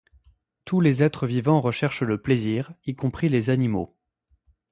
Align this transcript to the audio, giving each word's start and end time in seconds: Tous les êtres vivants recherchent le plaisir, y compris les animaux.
Tous 0.65 0.79
les 0.81 1.03
êtres 1.03 1.27
vivants 1.27 1.61
recherchent 1.61 2.01
le 2.01 2.19
plaisir, 2.19 2.73
y 2.87 2.95
compris 2.95 3.29
les 3.29 3.51
animaux. 3.51 3.95